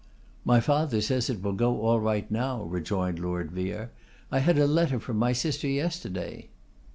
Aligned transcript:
'My 0.43 0.59
father 0.59 0.99
says 0.99 1.29
it 1.29 1.43
will 1.43 1.49
all 1.51 1.95
go 1.95 1.95
right 1.95 2.31
now,' 2.31 2.63
rejoined 2.63 3.19
Lord 3.19 3.51
Vere. 3.51 3.91
'I 4.31 4.39
had 4.39 4.57
a 4.57 4.65
letter 4.65 4.99
from 4.99 5.17
my 5.17 5.31
sister 5.31 5.67
yesterday. 5.67 6.49